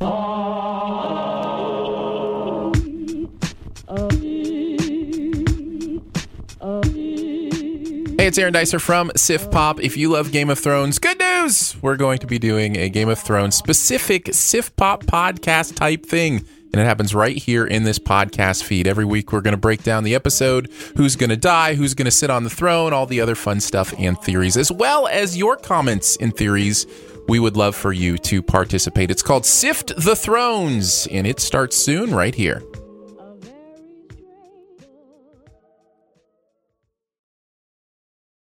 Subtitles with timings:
[0.00, 0.06] Hey,
[8.28, 9.80] it's Aaron Dicer from SiftPop.
[9.80, 11.76] If you love Game of Thrones, good news!
[11.80, 16.44] We're going to be doing a Game of Thrones specific SiftPop podcast type thing.
[16.72, 18.88] And it happens right here in this podcast feed.
[18.88, 22.06] Every week, we're going to break down the episode who's going to die, who's going
[22.06, 25.36] to sit on the throne, all the other fun stuff and theories, as well as
[25.36, 26.84] your comments and theories.
[27.26, 29.10] We would love for you to participate.
[29.10, 32.62] It's called Sift the Thrones, and it starts soon right here.